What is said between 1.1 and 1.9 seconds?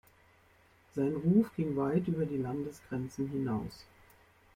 Ruf ging